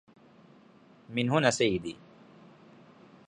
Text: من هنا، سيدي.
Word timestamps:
من 1.09 1.29
هنا، 1.29 1.49
سيدي. 1.49 1.97